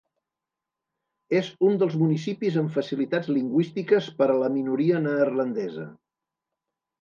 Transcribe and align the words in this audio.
És 1.39 1.49
un 1.67 1.75
dels 1.83 1.97
municipis 2.03 2.57
amb 2.61 2.71
facilitats 2.77 3.29
lingüístiques 3.35 4.09
per 4.23 4.29
a 4.29 4.39
la 4.45 4.51
minoria 4.57 5.03
neerlandesa. 5.05 5.87